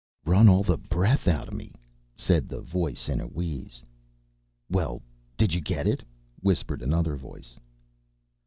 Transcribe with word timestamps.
"Run 0.25 0.49
all 0.49 0.63
the 0.63 0.79
breath 0.79 1.27
out 1.27 1.47
of 1.47 1.53
me," 1.53 1.75
said 2.15 2.49
the 2.49 2.59
voice 2.63 3.07
in 3.07 3.21
a 3.21 3.27
wheeze. 3.27 3.83
"Well, 4.67 5.03
did 5.37 5.53
you 5.53 5.61
get 5.61 5.85
it?" 5.85 6.01
whispered 6.41 6.81
another 6.81 7.15
voice. 7.15 7.55